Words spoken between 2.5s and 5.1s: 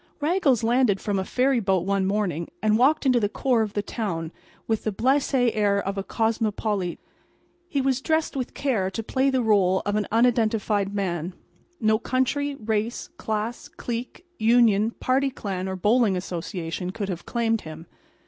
and walked into the core of the town with the